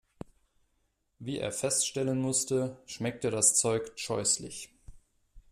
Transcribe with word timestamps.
Wie 1.19 1.37
er 1.37 1.51
feststellen 1.51 2.19
musste, 2.19 2.79
schmeckte 2.87 3.29
das 3.29 3.53
Zeug 3.53 3.91
scheußlich. 3.97 4.71